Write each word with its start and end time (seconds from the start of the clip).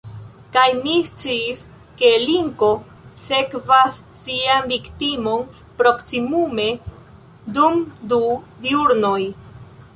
Kaj 0.53 0.61
mi 0.77 0.93
sciis, 1.09 1.59
ke 1.99 2.09
linko 2.21 2.69
sekvas 3.25 4.01
sian 4.23 4.67
viktimon 4.73 5.45
proksimume 5.83 6.69
dum 7.59 7.81
du 8.15 8.23
diurnoj. 8.67 9.19